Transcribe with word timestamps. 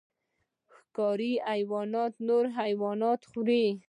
ښکاري 0.77 1.33
حیوانات 1.51 2.13
نور 2.27 2.45
حیوانات 2.59 3.21
خوري 3.29 3.65